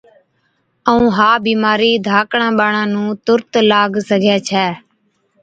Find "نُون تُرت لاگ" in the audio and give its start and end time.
2.93-3.91